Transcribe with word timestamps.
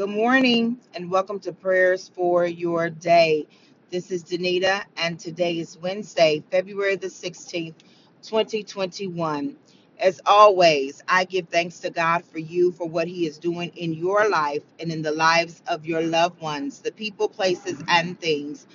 Good 0.00 0.08
morning 0.08 0.78
and 0.94 1.10
welcome 1.10 1.38
to 1.40 1.52
prayers 1.52 2.10
for 2.14 2.46
your 2.46 2.88
day. 2.88 3.46
This 3.90 4.10
is 4.10 4.24
Danita 4.24 4.82
and 4.96 5.20
today 5.20 5.58
is 5.58 5.76
Wednesday, 5.76 6.42
February 6.50 6.96
the 6.96 7.08
16th, 7.08 7.74
2021. 8.22 9.56
As 9.98 10.18
always, 10.24 11.02
I 11.06 11.24
give 11.24 11.50
thanks 11.50 11.80
to 11.80 11.90
God 11.90 12.24
for 12.24 12.38
you 12.38 12.72
for 12.72 12.88
what 12.88 13.08
He 13.08 13.26
is 13.26 13.36
doing 13.36 13.72
in 13.76 13.92
your 13.92 14.26
life 14.30 14.62
and 14.78 14.90
in 14.90 15.02
the 15.02 15.12
lives 15.12 15.62
of 15.66 15.84
your 15.84 16.00
loved 16.00 16.40
ones, 16.40 16.78
the 16.78 16.92
people, 16.92 17.28
places, 17.28 17.84
and 17.86 18.18
things 18.18 18.66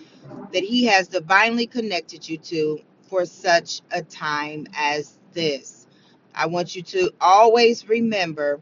that 0.54 0.64
He 0.64 0.86
has 0.86 1.08
divinely 1.08 1.66
connected 1.66 2.30
you 2.30 2.38
to 2.38 2.82
for 3.10 3.26
such 3.26 3.82
a 3.90 4.04
time 4.04 4.68
as 4.76 5.18
this. 5.34 5.88
I 6.36 6.46
want 6.46 6.76
you 6.76 6.84
to 6.84 7.12
always 7.20 7.90
remember 7.90 8.62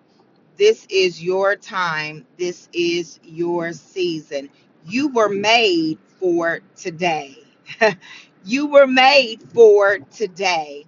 this 0.57 0.85
is 0.89 1.23
your 1.23 1.55
time. 1.55 2.25
This 2.37 2.69
is 2.73 3.19
your 3.23 3.73
season. 3.73 4.49
You 4.85 5.09
were 5.09 5.29
made 5.29 5.99
for 6.19 6.61
today. 6.75 7.37
you 8.45 8.67
were 8.67 8.87
made 8.87 9.43
for 9.53 9.99
today. 10.11 10.85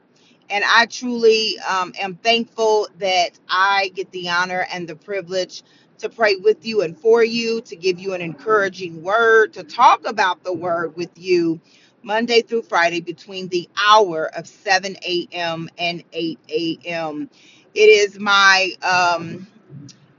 And 0.50 0.64
I 0.68 0.86
truly 0.88 1.58
um, 1.60 1.94
am 2.00 2.16
thankful 2.16 2.88
that 3.00 3.32
I 3.50 3.92
get 3.96 4.12
the 4.12 4.30
honor 4.30 4.68
and 4.72 4.88
the 4.88 4.96
privilege 4.96 5.64
to 6.00 6.10
pray 6.10 6.36
with 6.36 6.66
you 6.66 6.82
and 6.82 6.98
for 7.00 7.24
you, 7.24 7.62
to 7.62 7.76
give 7.76 8.00
you 8.00 8.14
an 8.14 8.22
encouraging 8.22 9.02
word, 9.04 9.54
to 9.54 9.64
talk 9.64 10.08
about 10.08 10.44
the 10.44 10.54
word 10.54 10.96
with 10.96 11.12
you 11.18 11.60
Monday 12.04 12.42
through 12.42 12.64
Friday 12.64 13.02
between 13.02 13.48
the 13.50 13.68
hour 13.88 14.30
of 14.36 14.48
7 14.48 14.98
a.m. 15.08 15.70
and 15.78 16.04
8 16.14 16.40
a.m. 16.50 17.30
It 17.74 17.90
is 17.90 18.20
my 18.20 18.72
um, 18.84 19.48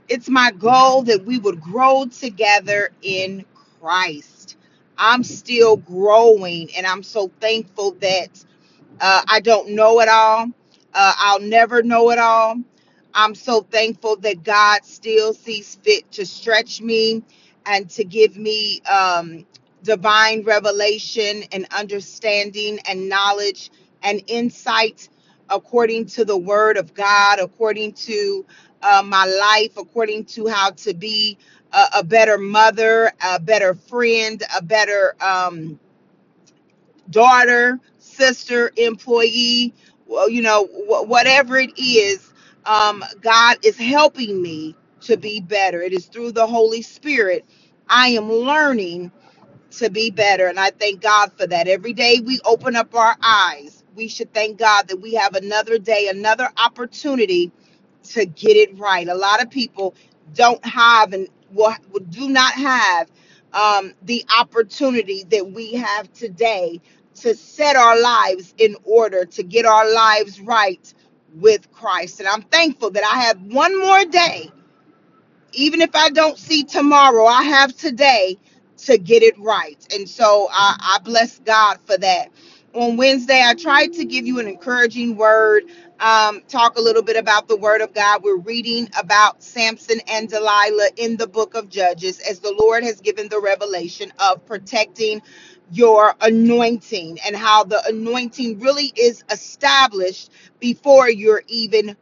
it's 0.09 0.29
my 0.29 0.51
goal 0.51 1.03
that 1.03 1.25
we 1.25 1.39
would 1.39 1.61
grow 1.61 2.05
together 2.05 2.91
in 3.01 3.45
Christ. 3.81 4.57
I'm 4.97 5.23
still 5.23 5.77
growing, 5.77 6.69
and 6.77 6.87
I'm 6.87 7.03
so 7.03 7.31
thankful 7.41 7.93
that 8.01 8.29
uh, 9.01 9.23
I 9.29 9.41
don't 9.41 9.71
know 9.71 10.01
it 10.01 10.09
all. 10.09 10.47
Uh, 10.95 11.13
I'll 11.17 11.41
never 11.41 11.83
know 11.83 12.11
it 12.11 12.19
all. 12.19 12.57
I'm 13.15 13.35
so 13.35 13.61
thankful 13.63 14.17
that 14.17 14.43
God 14.43 14.85
still 14.85 15.33
sees 15.35 15.75
fit 15.83 16.11
to 16.13 16.25
stretch 16.25 16.81
me 16.81 17.23
and 17.67 17.89
to 17.91 18.05
give 18.05 18.37
me 18.37 18.81
um, 18.83 19.45
divine 19.83 20.43
revelation 20.43 21.43
and 21.53 21.67
understanding 21.77 22.79
and 22.89 23.09
knowledge 23.09 23.71
and 24.03 24.23
insight 24.27 25.09
according 25.49 26.07
to 26.07 26.25
the 26.25 26.37
word 26.37 26.77
of 26.77 26.93
God, 26.95 27.39
according 27.39 27.93
to 27.93 28.45
uh, 28.83 29.03
my 29.05 29.25
life, 29.25 29.77
according 29.77 30.25
to 30.25 30.47
how 30.47 30.71
to 30.71 30.93
be 30.93 31.37
a, 31.73 31.85
a 31.99 32.03
better 32.05 32.37
mother, 32.37 33.11
a 33.23 33.39
better 33.39 33.73
friend, 33.75 34.43
a 34.57 34.63
better. 34.63 35.15
Um, 35.21 35.71
daughter, 37.11 37.79
sister, 37.99 38.71
employee, 38.77 39.73
well, 40.07 40.29
you 40.29 40.43
know, 40.43 40.65
wh- 40.67 41.07
whatever 41.09 41.57
it 41.57 41.77
is, 41.79 42.33
um, 42.65 43.03
God 43.21 43.57
is 43.63 43.77
helping 43.77 44.41
me 44.41 44.75
to 45.03 45.17
be 45.17 45.41
better. 45.41 45.81
It 45.83 45.93
is 45.93 46.07
through 46.07 46.33
the 46.33 46.47
Holy 46.47 46.83
Spirit. 46.83 47.45
I 47.89 48.09
am 48.09 48.31
learning 48.31 49.11
to 49.71 49.89
be 49.89 50.11
better. 50.11 50.47
And 50.47 50.59
I 50.59 50.71
thank 50.71 51.01
God 51.01 51.31
for 51.37 51.47
that. 51.47 51.67
Every 51.67 51.93
day 51.93 52.21
we 52.25 52.39
open 52.45 52.75
up 52.77 52.95
our 52.95 53.17
eyes, 53.23 53.83
we 53.95 54.07
should 54.09 54.33
thank 54.33 54.59
God 54.59 54.87
that 54.89 55.01
we 55.01 55.15
have 55.15 55.35
another 55.35 55.79
day, 55.79 56.09
another 56.09 56.49
opportunity 56.57 57.51
to 58.13 58.25
get 58.25 58.57
it 58.57 58.77
right. 58.79 59.07
A 59.07 59.15
lot 59.15 59.41
of 59.43 59.49
people 59.49 59.95
don't 60.35 60.63
have 60.65 61.13
and 61.13 61.27
will, 61.51 61.75
do 62.09 62.29
not 62.29 62.53
have 62.53 63.09
um, 63.53 63.93
the 64.03 64.25
opportunity 64.39 65.25
that 65.31 65.51
we 65.51 65.73
have 65.73 66.11
today 66.13 66.81
to 67.15 67.35
set 67.35 67.75
our 67.75 67.99
lives 68.01 68.53
in 68.59 68.75
order, 68.85 69.25
to 69.25 69.43
get 69.43 69.65
our 69.65 69.91
lives 69.93 70.41
right 70.41 70.93
with 71.35 71.71
Christ. 71.71 72.19
And 72.21 72.29
I'm 72.29 72.43
thankful 72.43 72.91
that 72.91 73.03
I 73.03 73.21
have 73.21 73.41
one 73.41 73.79
more 73.79 74.05
day 74.05 74.49
even 75.53 75.81
if 75.81 75.95
I 75.95 76.09
don't 76.09 76.37
see 76.37 76.63
tomorrow, 76.63 77.25
I 77.25 77.43
have 77.43 77.75
today 77.75 78.37
to 78.79 78.97
get 78.97 79.23
it 79.23 79.37
right. 79.39 79.77
And 79.93 80.07
so 80.07 80.47
I, 80.51 80.77
I 80.79 80.99
bless 81.03 81.39
God 81.39 81.79
for 81.85 81.97
that. 81.99 82.29
On 82.73 82.97
Wednesday, 82.97 83.43
I 83.45 83.55
tried 83.55 83.93
to 83.95 84.05
give 84.05 84.27
you 84.27 84.39
an 84.39 84.47
encouraging 84.47 85.17
word, 85.17 85.63
um, 85.99 86.41
talk 86.49 86.77
a 86.77 86.81
little 86.81 87.03
bit 87.03 87.17
about 87.17 87.47
the 87.47 87.57
word 87.57 87.81
of 87.81 87.93
God. 87.93 88.23
We're 88.23 88.37
reading 88.37 88.89
about 88.99 89.43
Samson 89.43 89.99
and 90.07 90.29
Delilah 90.29 90.91
in 90.97 91.17
the 91.17 91.27
book 91.27 91.55
of 91.55 91.69
Judges 91.69 92.19
as 92.21 92.39
the 92.39 92.55
Lord 92.59 92.83
has 92.83 93.01
given 93.01 93.29
the 93.29 93.41
revelation 93.41 94.13
of 94.19 94.45
protecting 94.45 95.21
your 95.71 96.15
anointing 96.21 97.19
and 97.25 97.35
how 97.35 97.63
the 97.65 97.83
anointing 97.87 98.59
really 98.59 98.93
is 98.97 99.23
established 99.31 100.31
before 100.59 101.09
you're 101.09 101.43
even 101.47 101.97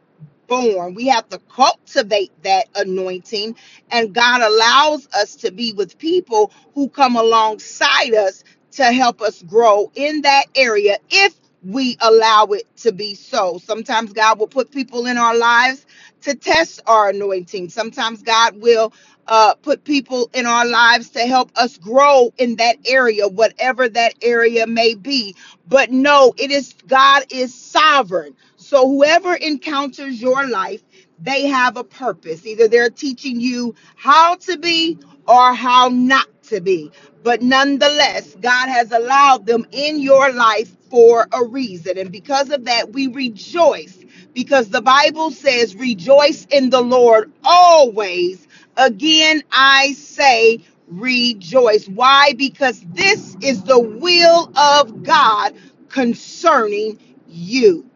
born. 0.48 0.94
We 0.94 1.08
have 1.08 1.28
to 1.30 1.40
cultivate 1.50 2.32
that 2.44 2.68
anointing, 2.76 3.56
and 3.90 4.14
God 4.14 4.42
allows 4.42 5.08
us 5.14 5.36
to 5.38 5.52
be 5.52 5.72
with 5.74 5.98
people 5.98 6.52
who 6.74 6.88
come 6.90 7.16
alongside 7.16 8.14
us 8.14 8.44
to 8.72 8.84
help 8.86 9.22
us 9.22 9.42
grow 9.44 9.92
in 9.96 10.22
that 10.22 10.46
area 10.56 10.98
if 11.10 11.34
we 11.66 11.98
allow 12.00 12.46
it 12.46 12.64
to 12.78 12.92
be 12.92 13.14
so. 13.14 13.58
Sometimes 13.58 14.12
God 14.14 14.38
will 14.40 14.48
put 14.48 14.70
people 14.72 15.06
in 15.06 15.18
our 15.18 15.36
lives 15.36 15.86
to 16.22 16.34
test 16.34 16.80
our 16.86 17.10
anointing. 17.10 17.70
Sometimes 17.70 18.22
God 18.22 18.60
will 18.60 18.92
uh, 19.28 19.54
put 19.56 19.84
people 19.84 20.30
in 20.34 20.46
our 20.46 20.66
lives 20.66 21.10
to 21.10 21.20
help 21.20 21.50
us 21.56 21.78
grow 21.78 22.32
in 22.38 22.56
that 22.56 22.76
area, 22.86 23.28
whatever 23.28 23.88
that 23.90 24.14
area 24.22 24.66
may 24.66 24.94
be. 24.94 25.36
But 25.68 25.90
no, 25.92 26.34
it 26.38 26.50
is 26.52 26.74
God 26.88 27.24
is 27.30 27.54
sovereign. 27.54 28.34
So 28.56 28.88
whoever 28.88 29.34
encounters 29.36 30.22
your 30.22 30.48
life, 30.48 30.82
they 31.20 31.46
have 31.48 31.76
a 31.78 31.84
purpose. 31.84 32.46
Either 32.46 32.68
they're 32.68 32.90
teaching 32.90 33.40
you 33.40 33.74
how 33.96 34.36
to 34.36 34.58
be 34.58 34.98
or 35.28 35.54
how 35.54 35.88
not 35.88 36.28
to 36.44 36.60
be. 36.60 36.92
But 37.24 37.42
nonetheless, 37.42 38.36
God 38.40 38.68
has 38.68 38.92
allowed 38.92 39.46
them 39.46 39.66
in 39.72 40.00
your 40.00 40.32
life 40.32 40.75
for 40.90 41.28
a 41.32 41.44
reason. 41.44 41.98
And 41.98 42.12
because 42.12 42.50
of 42.50 42.64
that, 42.66 42.92
we 42.92 43.08
rejoice 43.08 43.98
because 44.34 44.68
the 44.70 44.82
Bible 44.82 45.30
says, 45.30 45.76
rejoice 45.76 46.46
in 46.50 46.70
the 46.70 46.80
Lord 46.82 47.32
always. 47.44 48.46
Again, 48.76 49.42
I 49.52 49.94
say, 49.94 50.60
rejoice. 50.88 51.88
Why? 51.88 52.34
Because 52.34 52.80
this 52.92 53.36
is 53.42 53.62
the 53.64 53.80
will 53.80 54.52
of 54.58 55.02
God 55.02 55.54
concerning 55.88 56.98
you. 57.28 57.86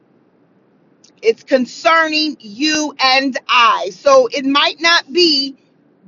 It's 1.22 1.42
concerning 1.42 2.36
you 2.40 2.94
and 3.02 3.38
I. 3.48 3.90
So 3.92 4.28
it 4.28 4.44
might 4.46 4.80
not 4.80 5.12
be 5.12 5.56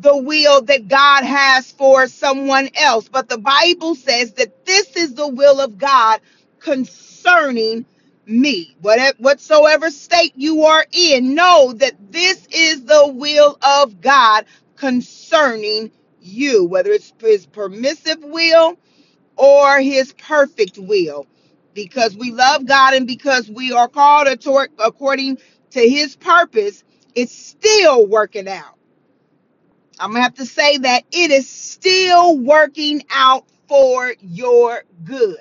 the 0.00 0.16
will 0.16 0.62
that 0.62 0.88
God 0.88 1.25
has 1.25 1.70
for 1.72 2.06
someone 2.09 2.70
else, 2.76 3.09
but 3.09 3.28
the 3.28 3.38
Bible 3.38 3.94
says 3.94 4.32
that 4.34 4.64
this 4.64 4.97
is 4.97 5.14
the 5.14 5.28
will 5.28 5.60
of 5.60 5.78
God 5.78 6.20
concerning 6.62 7.86
me. 8.26 8.76
Whatever, 8.82 9.16
whatsoever 9.20 9.90
state 9.90 10.34
you 10.36 10.64
are 10.64 10.86
in, 10.92 11.34
know 11.34 11.74
that 11.74 11.94
this 12.12 12.46
is 12.52 12.84
the 12.84 13.08
will 13.08 13.58
of 13.62 14.00
God 14.00 14.46
concerning 14.76 15.92
you, 16.22 16.64
whether 16.66 16.92
it's 16.92 17.12
his 17.20 17.46
permissive 17.46 18.22
will 18.22 18.76
or 19.36 19.80
his 19.80 20.14
perfect 20.14 20.78
will 20.78 21.26
because 21.74 22.16
we 22.16 22.32
love 22.32 22.66
God 22.66 22.94
and 22.94 23.06
because 23.06 23.50
we 23.50 23.72
are 23.72 23.88
called 23.88 24.28
according 24.78 25.38
to 25.72 25.80
his 25.80 26.16
purpose, 26.16 26.84
it's 27.16 27.34
still 27.34 28.06
working 28.06 28.48
out. 28.48 28.76
I'm 30.00 30.10
going 30.10 30.20
to 30.20 30.24
have 30.24 30.34
to 30.36 30.46
say 30.46 30.78
that 30.78 31.04
it 31.12 31.31
is 31.31 31.48
still 31.48 32.38
working 32.38 33.04
out 33.10 33.46
for 33.69 34.14
your 34.20 34.84
good. 35.04 35.38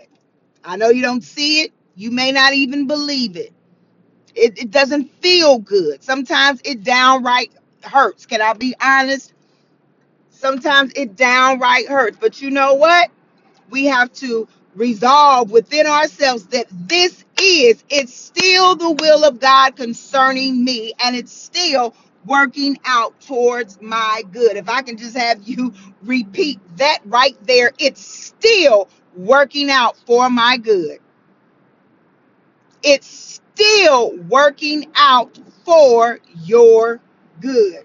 I 0.64 0.78
know 0.78 0.90
you 0.90 1.02
don't 1.02 1.24
see 1.24 1.62
it. 1.62 1.74
You 1.96 2.12
may 2.12 2.32
not 2.32 2.54
even 2.54 2.88
believe 2.88 3.38
it. 3.38 3.54
It, 4.36 4.60
it 4.60 4.72
doesn't 4.72 5.12
feel 5.22 5.60
good. 5.60 6.04
Sometimes 6.04 6.62
it 6.64 6.84
downright 6.84 7.52
hurts. 7.84 8.26
Can 8.26 8.42
I 8.42 8.54
be 8.54 8.76
honest? 8.82 9.34
Sometimes 10.30 10.94
it 10.96 11.16
downright 11.16 11.88
hurts. 11.88 12.18
But 12.20 12.42
you 12.42 12.52
know 12.52 12.76
what? 12.76 13.10
we 13.72 13.86
have 13.86 14.12
to 14.14 14.48
resolve 14.76 15.52
within 15.52 15.88
ourselves 15.88 16.48
that 16.48 16.68
this 16.72 17.26
is 17.42 17.84
it's 17.90 18.14
still 18.14 18.76
the 18.76 18.92
will 18.92 19.26
of 19.26 19.40
God 19.40 19.76
concerning 19.76 20.64
me 20.64 20.94
and 21.04 21.16
it's 21.16 21.34
still 21.34 21.96
working 22.26 22.78
out 22.86 23.20
towards 23.22 23.82
my 23.82 24.24
good. 24.34 24.58
If 24.58 24.70
I 24.70 24.82
can 24.82 24.98
just 24.98 25.18
have 25.18 25.42
you 25.44 25.74
repeat 26.04 26.60
that 26.78 27.00
right 27.06 27.38
there, 27.48 27.72
it's 27.80 28.02
still 28.06 28.90
working 29.16 29.70
out 29.70 29.98
for 30.06 30.30
my 30.30 30.58
good. 30.58 31.00
It's 32.84 33.42
still 33.56 34.18
working 34.30 34.88
out 34.96 35.40
for 35.66 36.20
your 36.44 37.00
good. 37.40 37.84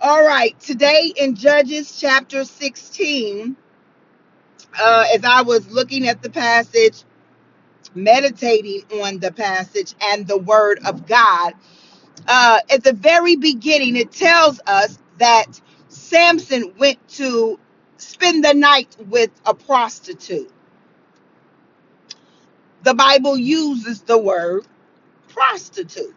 All 0.00 0.24
right, 0.26 0.58
today 0.60 1.12
in 1.16 1.34
Judges 1.34 1.98
chapter 1.98 2.44
16, 2.44 3.56
uh, 4.78 5.04
as 5.14 5.24
I 5.24 5.42
was 5.42 5.70
looking 5.70 6.06
at 6.08 6.22
the 6.22 6.30
passage, 6.30 7.04
meditating 7.94 8.82
on 9.02 9.18
the 9.18 9.32
passage 9.32 9.94
and 10.02 10.26
the 10.26 10.38
word 10.38 10.80
of 10.84 11.06
God, 11.06 11.54
uh, 12.28 12.58
at 12.70 12.84
the 12.84 12.92
very 12.92 13.36
beginning, 13.36 13.96
it 13.96 14.12
tells 14.12 14.60
us 14.66 14.98
that 15.18 15.60
Samson 15.88 16.74
went 16.78 17.06
to 17.10 17.58
spend 17.98 18.44
the 18.44 18.54
night 18.54 18.96
with 19.08 19.30
a 19.44 19.54
prostitute. 19.54 20.52
The 22.82 22.94
Bible 22.94 23.36
uses 23.36 24.02
the 24.02 24.18
word 24.18 24.66
prostitute. 25.28 26.14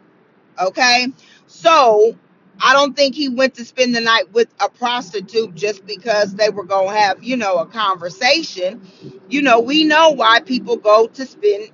Okay. 0.59 1.07
So 1.47 2.17
I 2.61 2.73
don't 2.73 2.95
think 2.95 3.15
he 3.15 3.29
went 3.29 3.55
to 3.55 3.65
spend 3.65 3.95
the 3.95 4.01
night 4.01 4.31
with 4.33 4.49
a 4.59 4.69
prostitute 4.69 5.55
just 5.55 5.85
because 5.85 6.35
they 6.35 6.49
were 6.49 6.65
going 6.65 6.89
to 6.93 6.99
have, 6.99 7.23
you 7.23 7.37
know, 7.37 7.57
a 7.57 7.65
conversation. 7.65 8.81
You 9.29 9.41
know, 9.41 9.59
we 9.59 9.83
know 9.83 10.11
why 10.11 10.41
people 10.41 10.77
go 10.77 11.07
to 11.07 11.25
spend 11.25 11.71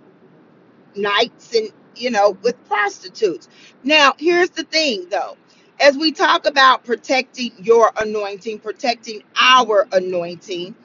nights 0.95 1.55
and, 1.55 1.69
you 1.95 2.11
know, 2.11 2.37
with 2.41 2.63
prostitutes. 2.67 3.49
Now, 3.83 4.13
here's 4.17 4.51
the 4.51 4.63
thing 4.63 5.07
though. 5.09 5.37
As 5.81 5.97
we 5.97 6.11
talk 6.11 6.45
about 6.47 6.85
protecting 6.85 7.51
your 7.59 7.91
anointing, 7.99 8.59
protecting 8.59 9.23
our 9.39 9.87
anointing, 9.91 10.75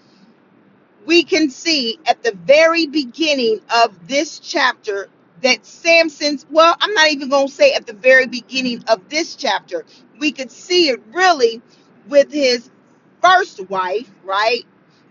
we 1.07 1.23
can 1.25 1.51
see 1.51 1.99
at 2.07 2.23
the 2.23 2.33
very 2.47 2.87
beginning 2.87 3.61
of 3.75 4.09
this 4.09 4.39
chapter 4.41 5.09
that 5.43 5.65
Samson's, 5.67 6.47
well, 6.51 6.77
I'm 6.81 6.95
not 6.95 7.11
even 7.11 7.29
going 7.29 7.49
to 7.49 7.53
say 7.53 7.75
at 7.75 7.87
the 7.87 7.93
very 7.95 8.27
beginning 8.27 8.85
of 8.89 9.09
this 9.09 9.37
chapter. 9.37 9.85
We 10.19 10.33
could 10.33 10.51
see 10.51 10.91
it 10.91 11.01
really 11.13 11.63
with 12.09 12.33
his 12.33 12.71
first 13.23 13.69
wife, 13.71 14.11
right? 14.25 14.67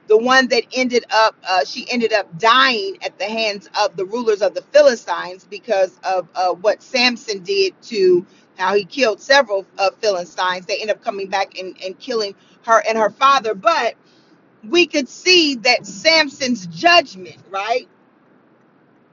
The 0.08 0.18
one 0.18 0.48
that 0.50 0.64
ended 0.74 1.06
up, 1.12 1.36
uh, 1.48 1.66
she 1.66 1.90
ended 1.92 2.14
up 2.14 2.38
dying 2.40 2.98
at 3.04 3.18
the 3.20 3.26
hands 3.26 3.70
of 3.80 3.96
the 3.98 4.06
rulers 4.06 4.42
of 4.42 4.54
the 4.56 4.62
Philistines 4.64 5.46
because 5.50 6.00
of 6.04 6.28
uh, 6.36 6.54
what 6.54 6.84
Samson 6.84 7.44
did 7.44 7.82
to 7.84 8.26
how 8.60 8.76
he 8.76 8.86
killed 8.86 9.22
several 9.22 9.66
uh, 9.80 9.92
Philistines. 10.02 10.68
They 10.68 10.80
end 10.82 10.92
up 10.92 11.04
coming 11.04 11.30
back 11.30 11.60
and, 11.60 11.78
and 11.86 12.00
killing 12.00 12.36
her 12.66 12.84
and 12.88 12.98
her 12.98 13.12
father. 13.12 13.56
But 13.56 13.96
we 14.68 14.88
could 14.88 15.10
see 15.10 15.56
that 15.58 15.86
Samson's 15.88 16.68
judgment, 16.68 17.38
right? 17.52 17.88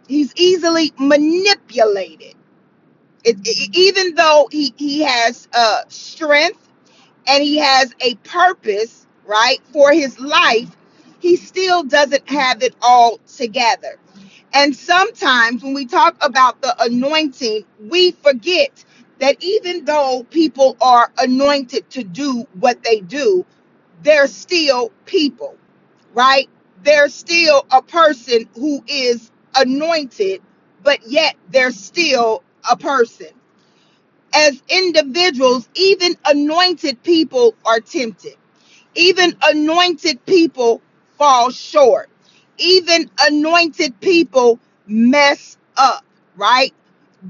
He's 0.08 0.34
easily 0.36 0.92
manipulated. 0.98 2.34
It, 3.24 3.38
it- 3.44 3.76
even 3.76 4.14
though 4.16 4.48
he, 4.52 4.74
he 4.76 5.02
has 5.02 5.48
uh, 5.54 5.82
strength 5.88 6.68
and 7.28 7.42
he 7.42 7.58
has 7.58 7.94
a 8.00 8.14
purpose, 8.16 9.06
right, 9.26 9.58
for 9.72 9.92
his 9.92 10.18
life, 10.20 10.70
he 11.20 11.36
still 11.36 11.82
doesn't 11.84 12.28
have 12.28 12.62
it 12.62 12.74
all 12.82 13.18
together. 13.36 13.98
And 14.54 14.74
sometimes 14.76 15.62
when 15.62 15.74
we 15.74 15.86
talk 15.86 16.16
about 16.22 16.62
the 16.62 16.74
anointing, 16.82 17.64
we 17.80 18.12
forget 18.12 18.84
that 19.20 19.36
even 19.42 19.84
though 19.86 20.26
people 20.30 20.76
are 20.80 21.12
anointed 21.18 21.88
to 21.90 22.04
do 22.04 22.46
what 22.60 22.82
they 22.84 23.00
do, 23.00 23.46
they're 24.02 24.28
still 24.28 24.90
people, 25.06 25.56
right? 26.14 26.48
They're 26.84 27.08
still 27.10 27.66
a 27.72 27.82
person 27.82 28.48
who 28.54 28.84
is 28.88 29.30
anointed, 29.56 30.42
but 30.82 31.00
yet 31.08 31.36
they're 31.50 31.72
still 31.72 32.42
a 32.70 32.76
person. 32.76 33.28
As 34.34 34.62
individuals, 34.68 35.68
even 35.74 36.16
anointed 36.26 37.02
people 37.04 37.54
are 37.66 37.80
tempted. 37.80 38.36
Even 38.96 39.36
anointed 39.44 40.24
people 40.26 40.82
fall 41.18 41.50
short. 41.50 42.10
Even 42.58 43.10
anointed 43.20 44.00
people 44.00 44.60
mess 44.88 45.58
up, 45.78 46.04
right? 46.36 46.74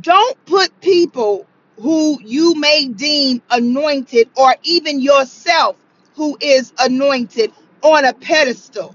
Don't 0.00 0.44
put 0.46 0.80
people 0.82 1.46
who 1.80 2.20
you 2.22 2.54
may 2.56 2.88
deem 2.88 3.42
anointed 3.50 4.30
or 4.36 4.56
even 4.64 5.00
yourself 5.00 5.76
who 6.14 6.36
is 6.40 6.72
anointed 6.78 7.52
on 7.82 8.04
a 8.06 8.14
pedestal. 8.14 8.94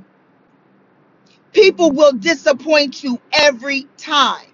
People 1.53 1.91
will 1.91 2.13
disappoint 2.13 3.03
you 3.03 3.19
every 3.33 3.87
time. 3.97 4.47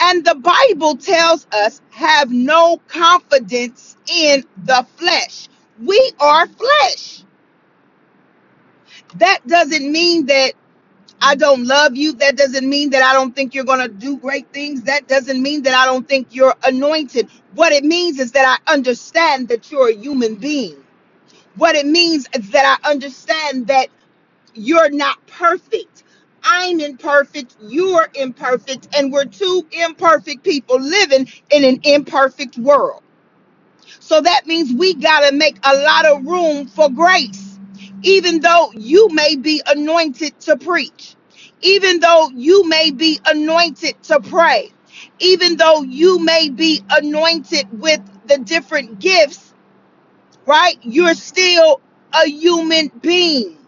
And 0.00 0.24
the 0.24 0.36
Bible 0.36 0.96
tells 0.96 1.46
us 1.52 1.80
have 1.90 2.30
no 2.32 2.78
confidence 2.88 3.96
in 4.12 4.44
the 4.64 4.86
flesh. 4.96 5.48
We 5.82 6.12
are 6.20 6.46
flesh. 6.48 7.24
That 9.16 9.46
doesn't 9.46 9.90
mean 9.92 10.26
that 10.26 10.54
I 11.22 11.36
don't 11.36 11.66
love 11.66 11.96
you. 11.96 12.14
That 12.14 12.36
doesn't 12.36 12.68
mean 12.68 12.90
that 12.92 13.02
I 13.04 13.14
don't 13.14 13.36
think 13.36 13.54
you're 13.54 13.64
going 13.64 13.80
to 13.80 13.88
do 13.88 14.18
great 14.18 14.52
things. 14.52 14.84
That 14.84 15.08
doesn't 15.08 15.42
mean 15.42 15.62
that 15.64 15.74
I 15.74 15.86
don't 15.86 16.08
think 16.08 16.28
you're 16.32 16.56
anointed. 16.66 17.30
What 17.54 17.72
it 17.74 17.84
means 17.84 18.20
is 18.20 18.32
that 18.34 18.60
I 18.68 18.72
understand 18.72 19.48
that 19.50 19.72
you're 19.72 19.90
a 19.90 19.94
human 19.96 20.36
being. 20.36 20.78
What 21.56 21.76
it 21.76 21.86
means 21.86 22.28
is 22.36 22.50
that 22.50 22.78
I 22.84 22.90
understand 22.90 23.68
that 23.68 23.88
you're 24.54 24.90
not 24.90 25.26
perfect. 25.28 26.04
I'm 26.44 26.80
imperfect, 26.80 27.56
you're 27.62 28.08
imperfect, 28.14 28.88
and 28.96 29.12
we're 29.12 29.26
two 29.26 29.66
imperfect 29.72 30.44
people 30.44 30.80
living 30.80 31.28
in 31.52 31.64
an 31.64 31.80
imperfect 31.84 32.58
world. 32.58 33.02
So 34.00 34.20
that 34.20 34.46
means 34.46 34.72
we 34.72 34.94
got 34.94 35.28
to 35.28 35.36
make 35.36 35.58
a 35.64 35.76
lot 35.76 36.06
of 36.06 36.24
room 36.26 36.66
for 36.68 36.90
grace. 36.90 37.51
Even 38.02 38.40
though 38.40 38.72
you 38.74 39.08
may 39.10 39.36
be 39.36 39.62
anointed 39.66 40.38
to 40.42 40.56
preach, 40.56 41.16
even 41.62 42.00
though 42.00 42.30
you 42.34 42.68
may 42.68 42.90
be 42.92 43.20
anointed 43.26 44.02
to 44.04 44.20
pray, 44.20 44.72
even 45.20 45.56
though 45.56 45.82
you 45.82 46.18
may 46.20 46.50
be 46.50 46.82
anointed 46.90 47.66
with 47.80 48.00
the 48.26 48.38
different 48.38 49.00
gifts, 49.00 49.54
right? 50.46 50.78
You're 50.82 51.14
still 51.14 51.80
a 52.14 52.28
human 52.28 52.88
being. 53.02 53.58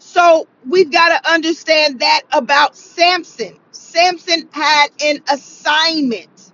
So 0.00 0.48
we've 0.68 0.92
got 0.92 1.10
to 1.24 1.32
understand 1.32 2.00
that 2.00 2.22
about 2.32 2.76
Samson. 2.76 3.58
Samson 3.72 4.48
had 4.52 4.88
an 5.04 5.22
assignment. 5.30 6.52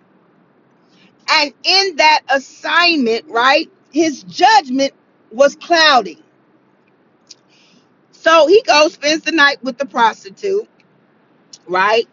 And 1.30 1.54
in 1.64 1.96
that 1.96 2.22
assignment, 2.30 3.26
right, 3.28 3.70
his 3.92 4.24
judgment 4.24 4.92
was 5.30 5.56
cloudy. 5.56 6.22
So 8.12 8.46
he 8.46 8.62
goes, 8.62 8.94
spends 8.94 9.24
the 9.24 9.32
night 9.32 9.62
with 9.62 9.78
the 9.78 9.86
prostitute, 9.86 10.68
right? 11.66 12.08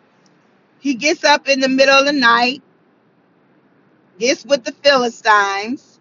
He 0.79 0.95
gets 0.95 1.23
up 1.23 1.49
in 1.49 1.59
the 1.59 1.69
middle 1.69 1.97
of 1.97 2.05
the 2.05 2.13
night, 2.13 2.63
gets 4.19 4.45
with 4.45 4.63
the 4.63 4.71
Philistines, 4.71 5.99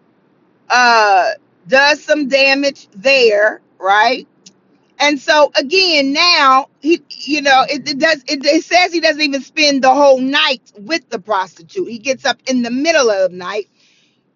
uh, 0.70 1.30
does 1.66 2.02
some 2.02 2.28
damage 2.28 2.88
there, 2.94 3.61
right? 3.78 4.28
And 4.99 5.20
so 5.20 5.50
again, 5.56 6.12
now 6.12 6.68
he, 6.80 7.02
you 7.11 7.42
know, 7.42 7.64
it, 7.68 7.88
it 7.88 7.99
does. 7.99 8.23
It, 8.26 8.44
it 8.46 8.64
says 8.64 8.92
he 8.92 9.00
doesn't 9.00 9.20
even 9.20 9.42
spend 9.42 9.85
the 9.85 9.92
whole 9.92 10.20
night 10.20 10.73
with 10.78 11.08
the 11.11 11.18
prostitute. 11.18 11.88
He 11.88 11.99
gets 11.99 12.25
up 12.25 12.38
in 12.46 12.62
the 12.62 12.70
middle 12.70 13.11
of 13.11 13.30
the 13.30 13.37
night, 13.37 13.68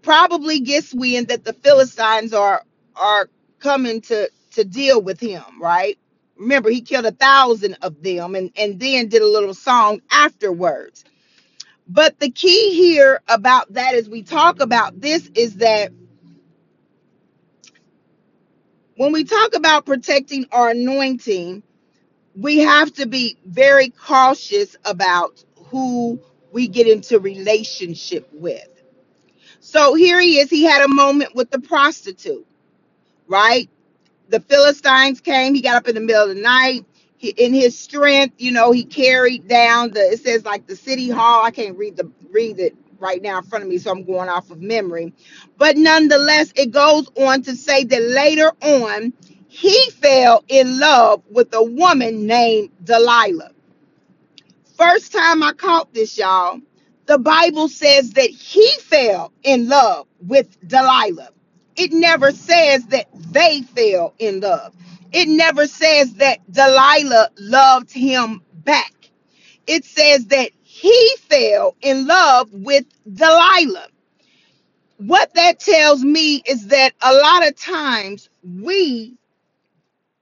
probably 0.02 0.60
gets 0.60 0.94
wind 0.94 1.28
that 1.28 1.44
the 1.44 1.54
Philistines 1.54 2.34
are 2.34 2.64
are 2.96 3.28
coming 3.60 4.00
to 4.02 4.30
to 4.52 4.64
deal 4.64 5.02
with 5.02 5.20
him. 5.20 5.44
Right? 5.60 5.98
Remember, 6.38 6.70
he 6.70 6.82
killed 6.82 7.06
a 7.06 7.12
thousand 7.12 7.78
of 7.82 8.02
them, 8.02 8.34
and 8.36 8.50
and 8.56 8.80
then 8.80 9.08
did 9.08 9.22
a 9.22 9.28
little 9.28 9.54
song 9.54 10.02
afterwards. 10.10 11.04
But 11.88 12.20
the 12.20 12.30
key 12.30 12.74
here 12.76 13.20
about 13.28 13.72
that, 13.74 13.94
as 13.94 14.08
we 14.08 14.22
talk 14.22 14.60
about 14.60 15.00
this, 15.00 15.30
is 15.34 15.56
that 15.56 15.92
when 18.96 19.12
we 19.12 19.24
talk 19.24 19.54
about 19.56 19.86
protecting 19.86 20.46
our 20.52 20.70
anointing 20.70 21.56
we 22.36 22.58
have 22.60 22.92
to 22.94 23.06
be 23.06 23.38
very 23.46 23.90
cautious 23.90 24.76
about 24.86 25.44
who 25.66 26.20
we 26.52 26.68
get 26.68 26.88
into 26.88 27.20
relationship 27.20 28.28
with. 28.32 28.68
So 29.60 29.94
here 29.94 30.20
he 30.20 30.38
is. 30.40 30.50
He 30.50 30.64
had 30.64 30.82
a 30.82 30.88
moment 30.88 31.34
with 31.34 31.50
the 31.50 31.60
prostitute, 31.60 32.46
right? 33.30 33.70
The 34.28 34.40
Philistines 34.40 35.20
came. 35.20 35.54
He 35.54 35.62
got 35.62 35.76
up 35.76 35.88
in 35.88 35.94
the 35.94 36.00
middle 36.00 36.28
of 36.28 36.36
the 36.36 36.42
night. 36.42 36.84
He, 37.16 37.30
in 37.30 37.54
his 37.54 37.78
strength, 37.78 38.34
you 38.38 38.50
know, 38.50 38.72
he 38.72 38.84
carried 38.84 39.48
down 39.48 39.92
the. 39.92 40.00
It 40.00 40.20
says 40.20 40.44
like 40.44 40.66
the 40.66 40.76
city 40.76 41.08
hall. 41.08 41.44
I 41.44 41.50
can't 41.50 41.78
read 41.78 41.96
the 41.96 42.10
read 42.30 42.58
it 42.58 42.76
right 42.98 43.22
now 43.22 43.38
in 43.38 43.44
front 43.44 43.64
of 43.64 43.70
me, 43.70 43.78
so 43.78 43.90
I'm 43.90 44.04
going 44.04 44.28
off 44.28 44.50
of 44.50 44.60
memory. 44.60 45.14
But 45.56 45.76
nonetheless, 45.76 46.52
it 46.56 46.70
goes 46.70 47.08
on 47.16 47.42
to 47.42 47.56
say 47.56 47.84
that 47.84 48.02
later 48.02 48.52
on, 48.62 49.12
he 49.48 49.90
fell 49.90 50.44
in 50.48 50.78
love 50.78 51.22
with 51.30 51.52
a 51.54 51.62
woman 51.62 52.26
named 52.26 52.70
Delilah. 52.84 53.52
First 54.76 55.12
time 55.12 55.42
I 55.42 55.52
caught 55.52 55.92
this, 55.92 56.16
y'all, 56.16 56.60
the 57.06 57.18
Bible 57.18 57.68
says 57.68 58.12
that 58.12 58.30
he 58.30 58.66
fell 58.80 59.32
in 59.42 59.68
love 59.68 60.06
with 60.20 60.56
Delilah. 60.66 61.30
It 61.80 61.92
never 61.94 62.32
says 62.32 62.86
that 62.88 63.08
they 63.32 63.62
fell 63.62 64.14
in 64.20 64.40
love. 64.42 64.74
It 65.12 65.28
never 65.28 65.66
says 65.68 66.14
that 66.16 66.40
Delilah 66.52 67.30
loved 67.38 67.92
him 67.92 68.42
back. 68.54 68.94
It 69.66 69.84
says 69.84 70.26
that 70.28 70.52
he 70.62 71.16
fell 71.28 71.76
in 71.82 72.06
love 72.06 72.50
with 72.52 72.86
Delilah. 73.12 73.88
What 74.98 75.34
that 75.34 75.60
tells 75.60 76.04
me 76.04 76.42
is 76.46 76.68
that 76.68 76.94
a 77.02 77.14
lot 77.14 77.48
of 77.48 77.56
times 77.56 78.30
we 78.44 79.16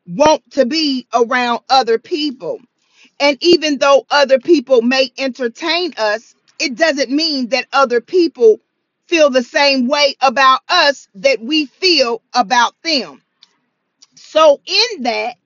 want 0.06 0.50
to 0.52 0.66
be 0.66 1.06
around 1.14 1.60
other 1.70 1.98
people 1.98 2.60
and 3.20 3.38
even 3.40 3.78
though 3.78 4.06
other 4.10 4.38
people 4.38 4.82
may 4.82 5.10
entertain 5.18 5.92
us, 5.98 6.34
it 6.58 6.76
doesn't 6.76 7.10
mean 7.10 7.48
that 7.48 7.66
other 7.72 8.00
people 8.00 8.60
feel 9.08 9.30
the 9.30 9.44
same 9.44 9.88
way 9.88 10.16
about 10.22 10.60
us 10.68 11.08
that 11.16 11.40
we 11.40 11.66
feel 11.66 12.22
about 12.34 12.74
them. 12.84 13.22
So, 14.16 14.60
in 14.66 15.02
that, 15.04 15.36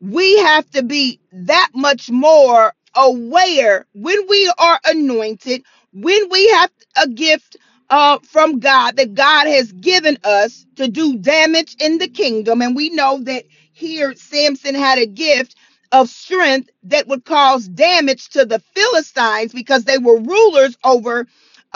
we 0.00 0.38
have 0.40 0.70
to 0.72 0.82
be 0.82 1.20
that 1.32 1.70
much 1.74 2.10
more 2.10 2.74
aware 2.96 3.86
when 3.94 4.18
we 4.28 4.52
are 4.58 4.80
anointed, 4.86 5.64
when 5.92 6.28
we 6.30 6.48
have 6.50 6.70
a 7.02 7.08
gift 7.08 7.56
uh, 7.90 8.18
from 8.20 8.60
God 8.60 8.96
that 8.96 9.14
God 9.14 9.46
has 9.46 9.72
given 9.72 10.18
us 10.24 10.66
to 10.76 10.88
do 10.88 11.18
damage 11.18 11.76
in 11.80 11.98
the 11.98 12.08
kingdom. 12.08 12.62
And 12.62 12.76
we 12.76 12.90
know 12.90 13.20
that 13.22 13.44
here 13.72 14.14
Samson 14.16 14.74
had 14.74 14.98
a 14.98 15.06
gift 15.06 15.56
of 15.92 16.10
strength 16.10 16.70
that 16.84 17.08
would 17.08 17.24
cause 17.24 17.68
damage 17.68 18.28
to 18.30 18.44
the 18.44 18.60
Philistines 18.74 19.52
because 19.52 19.84
they 19.84 19.98
were 19.98 20.20
rulers 20.20 20.76
over 20.84 21.26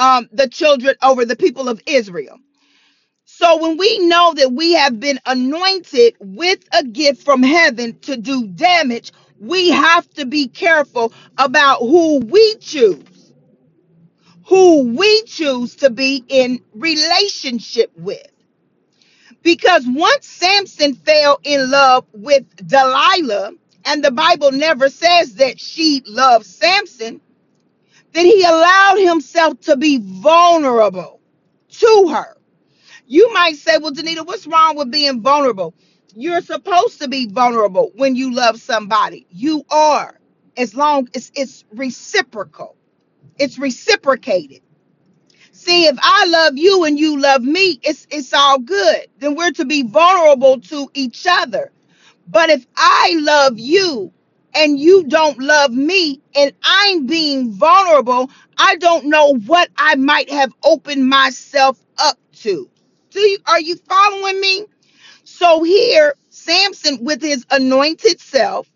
um, 0.01 0.29
the 0.33 0.49
children, 0.49 0.97
over 1.03 1.27
the 1.27 1.37
people 1.37 1.69
of 1.71 1.83
Israel. 1.87 2.39
So 3.27 3.59
when 3.63 3.79
we 3.79 4.01
know 4.09 4.35
that 4.35 4.53
we 4.53 4.75
have 4.75 5.01
been 5.01 5.21
anointed 5.27 6.17
with 6.21 6.61
a 6.73 6.85
gift 6.85 7.25
from 7.25 7.43
heaven 7.43 7.99
to 8.01 8.17
do 8.17 8.47
damage, 8.49 9.13
we 9.41 9.71
have 9.71 10.09
to 10.15 10.27
be 10.27 10.49
careful 10.49 11.13
about 11.39 11.81
who 11.81 12.21
we 12.21 12.57
choose, 12.57 13.33
who 14.47 14.97
we 14.97 15.23
choose 15.25 15.77
to 15.77 15.91
be 15.91 16.25
in 16.29 16.61
relationship 16.75 17.93
with. 17.97 18.27
Because 19.43 19.85
once 19.89 20.27
Samson 20.29 20.95
fell 20.95 21.41
in 21.45 21.71
love 21.71 22.07
with 22.15 22.45
Delilah, 22.69 23.53
and 23.87 24.05
the 24.05 24.13
Bible 24.13 24.53
never 24.53 24.91
says 24.91 25.37
that 25.37 25.61
she 25.61 26.03
loved 26.07 26.47
Samson, 26.47 27.21
then 28.13 28.27
he 28.27 28.45
allowed 28.45 28.97
himself 28.99 29.61
to 29.63 29.77
be 29.77 29.99
vulnerable 30.03 31.21
to 31.71 32.09
her 32.13 32.35
You 33.07 33.33
might 33.35 33.57
say, 33.59 33.79
well, 33.79 33.93
Danita, 33.93 34.27
what's 34.27 34.49
wrong 34.49 34.77
with 34.77 34.93
being 34.93 35.23
vulnerable? 35.23 35.75
You're 36.17 36.43
supposed 36.43 37.01
to 37.03 37.09
be 37.09 37.27
vulnerable 37.29 37.93
when 37.97 38.17
you 38.17 38.35
love 38.35 38.61
somebody. 38.61 39.27
You 39.31 39.65
are, 39.71 40.21
as 40.57 40.75
long 40.75 41.09
as 41.17 41.33
it's 41.37 41.67
reciprocal. 41.75 42.77
It's 43.39 43.59
reciprocated. 43.59 44.61
See, 45.53 45.87
if 45.87 45.99
I 46.03 46.27
love 46.29 46.59
you 46.59 46.85
and 46.85 46.99
you 46.99 47.21
love 47.21 47.43
me, 47.43 47.81
it's 47.83 48.07
it's 48.11 48.35
all 48.35 48.59
good. 48.61 49.07
Then 49.19 49.37
we're 49.37 49.53
to 49.53 49.67
be 49.67 49.83
vulnerable 49.85 50.61
to 50.63 50.91
each 50.95 51.27
other. 51.29 51.73
But 52.29 52.51
if 52.51 52.67
I 52.77 53.17
love 53.21 53.59
you 53.59 54.13
and 54.55 54.79
you 54.79 55.05
don't 55.05 55.39
love 55.39 55.73
me 55.73 56.21
and 56.35 56.53
I'm 56.63 57.07
being 57.07 57.53
vulnerable, 57.53 58.31
I 58.59 58.77
don't 58.77 59.07
know 59.07 59.37
what 59.47 59.71
I 59.77 59.95
might 59.97 60.31
have 60.31 60.53
opened 60.65 61.09
myself 61.09 61.79
up 61.99 62.19
to. 62.41 62.69
Do 63.11 63.21
you 63.21 63.39
are 63.47 63.61
you 63.61 63.77
following 63.77 64.41
me? 64.41 64.67
So 65.25 65.63
here 65.63 66.15
Samson 66.31 67.05
with 67.05 67.23
his 67.23 67.47
anointed 67.51 68.21
self 68.21 68.69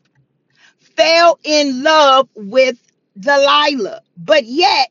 fell 0.97 1.38
in 1.45 1.83
love 1.83 2.28
with 2.35 2.78
Delilah, 3.19 4.02
but 4.16 4.45
yet 4.45 4.88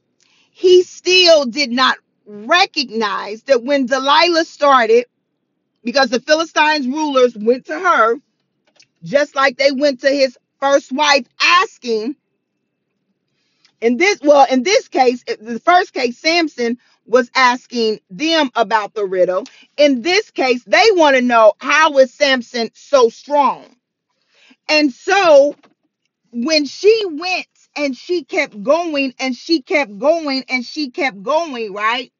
he 0.51 0.83
still 0.83 1.45
did 1.45 1.71
not 1.71 1.97
recognize 2.25 3.43
that 3.43 3.63
when 3.63 3.85
Delilah 3.85 4.45
started 4.45 5.05
because 5.83 6.09
the 6.09 6.19
Philistines 6.21 6.87
rulers 6.87 7.35
went 7.37 7.65
to 7.65 7.79
her 7.79 8.15
just 9.03 9.35
like 9.35 9.57
they 9.57 9.71
went 9.71 10.01
to 10.01 10.09
his 10.09 10.37
first 10.63 10.93
wife 10.93 11.27
asking 11.41 12.15
in 13.81 13.97
this 13.97 14.19
well 14.23 14.47
in 14.51 14.63
this 14.63 14.87
case 14.87 15.23
the 15.41 15.59
first 15.59 15.93
case 15.93 16.17
samson 16.17 16.77
was 17.05 17.29
asking 17.35 17.99
them 18.09 18.49
about 18.55 18.93
the 18.93 19.05
riddle. 19.05 19.45
In 19.77 20.03
this 20.03 20.31
case 20.31 20.63
they 20.65 20.85
want 20.91 21.17
to 21.17 21.21
know 21.21 21.53
how 21.59 21.97
is 21.97 22.13
samson 22.13 22.71
so 22.73 23.09
strong? 23.09 23.65
And 24.69 24.93
so 24.93 25.55
when 26.31 26.65
she 26.65 27.03
went 27.07 27.47
and 27.75 27.95
she 27.97 28.23
kept 28.23 28.61
going 28.63 29.13
and 29.19 29.35
she 29.35 29.61
kept 29.61 29.97
going 29.99 30.45
and 30.49 30.65
she 30.65 30.91
kept 30.91 31.21
going 31.23 31.73
right? 31.73 32.11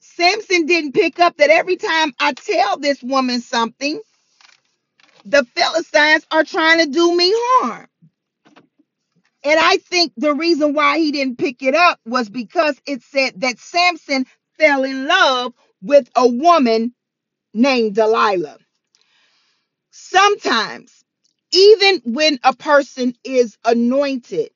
Samson 0.00 0.66
didn't 0.66 0.92
pick 0.92 1.20
up 1.20 1.36
that 1.38 1.50
every 1.50 1.76
time 1.76 2.12
i 2.20 2.32
tell 2.32 2.78
this 2.78 3.02
woman 3.02 3.40
something 3.40 4.00
the 5.24 5.44
philistines 5.56 6.26
are 6.32 6.44
trying 6.44 6.80
to 6.84 6.86
do 6.90 7.16
me 7.16 7.32
harm 7.34 7.86
And 9.44 9.58
I 9.58 9.78
think 9.78 10.12
the 10.16 10.34
reason 10.34 10.74
why 10.74 10.98
he 10.98 11.12
didn't 11.12 11.38
pick 11.38 11.62
it 11.62 11.74
up 11.74 11.98
was 12.04 12.28
because 12.28 12.80
it 12.86 13.02
said 13.02 13.40
that 13.40 13.58
Samson 13.58 14.26
fell 14.58 14.84
in 14.84 15.06
love 15.06 15.54
with 15.82 16.10
a 16.14 16.28
woman 16.28 16.94
named 17.54 17.96
Delilah. 17.96 18.58
Sometimes, 19.92 21.04
even 21.52 22.02
when 22.04 22.40
a 22.44 22.54
person 22.54 23.14
is 23.24 23.58
anointed, 23.64 24.50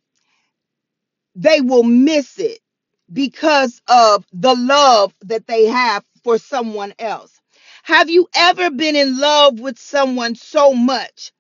they 1.37 1.61
will 1.63 1.85
miss 1.85 2.39
it 2.39 2.61
because 3.13 3.83
of 3.89 4.27
the 4.33 4.55
love 4.55 5.15
that 5.23 5.47
they 5.47 5.67
have 5.67 6.05
for 6.25 6.39
someone 6.39 6.95
else. 6.99 7.34
Have 7.85 8.11
you 8.11 8.29
ever 8.37 8.71
been 8.71 8.97
in 8.97 9.19
love 9.19 9.61
with 9.61 9.79
someone 9.81 10.37
so 10.37 10.75
much 10.75 11.33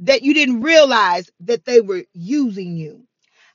that 0.00 0.22
you 0.22 0.34
didn't 0.34 0.62
realize 0.62 1.30
that 1.40 1.64
they 1.66 1.80
were 1.80 2.04
using 2.14 2.76
you? 2.76 3.06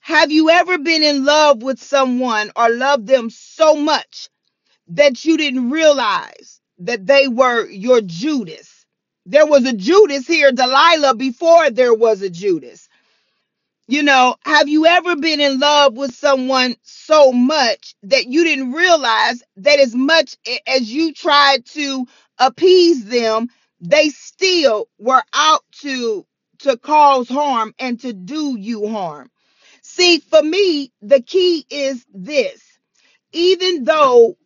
Have 0.02 0.32
you 0.32 0.50
ever 0.50 0.78
been 0.80 1.04
in 1.04 1.26
love 1.26 1.64
with 1.64 1.82
someone 1.82 2.52
or 2.56 2.70
loved 2.72 3.08
them 3.08 3.30
so 3.30 3.76
much 3.76 4.30
that 4.90 5.26
you 5.26 5.38
didn't 5.38 5.72
realize 5.72 6.62
that 6.80 7.08
they 7.08 7.28
were 7.28 7.68
your 7.70 8.02
Judas? 8.02 8.86
There 9.26 9.48
was 9.48 9.66
a 9.66 9.74
Judas 9.74 10.28
here, 10.28 10.52
Delilah, 10.52 11.16
before 11.16 11.72
there 11.72 11.94
was 11.96 12.22
a 12.24 12.30
Judas. 12.32 12.90
You 13.92 14.04
know, 14.04 14.38
have 14.46 14.70
you 14.70 14.86
ever 14.86 15.18
been 15.18 15.42
in 15.42 15.60
love 15.60 15.98
with 15.98 16.16
someone 16.16 16.78
so 16.82 17.34
much 17.34 17.94
that 18.04 18.26
you 18.26 18.46
didn't 18.46 18.72
realize 18.72 19.44
that 19.58 19.82
as 19.82 19.94
much 19.94 20.38
as 20.66 20.90
you 20.90 21.14
tried 21.14 21.66
to 21.74 22.08
appease 22.40 23.04
them, 23.04 23.50
they 23.82 24.08
still 24.08 24.88
were 24.98 25.22
out 25.34 25.66
to 25.82 26.26
to 26.60 26.78
cause 26.78 27.28
harm 27.28 27.76
and 27.80 28.00
to 28.00 28.14
do 28.14 28.58
you 28.58 28.88
harm? 28.88 29.30
See, 29.82 30.20
for 30.20 30.42
me, 30.42 30.94
the 31.02 31.22
key 31.22 31.66
is 31.70 32.06
this. 32.14 32.64
Even 33.34 33.84
though 33.84 34.38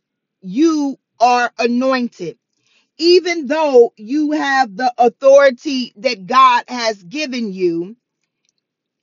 you 0.41 0.97
are 1.19 1.51
anointed, 1.59 2.39
even 2.97 3.45
though 3.45 3.93
you 3.95 4.31
have 4.31 4.75
the 4.75 4.91
authority 4.97 5.93
that 5.97 6.25
God 6.25 6.63
has 6.67 7.03
given 7.03 7.53
you, 7.53 7.95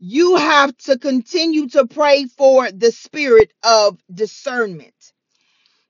you 0.03 0.37
have 0.37 0.77
to 0.79 0.99
continue 0.99 1.69
to 1.71 1.87
pray 1.89 2.27
for 2.27 2.71
the 2.73 2.93
spirit 2.93 3.53
of 3.65 3.99
discernment. 4.15 4.95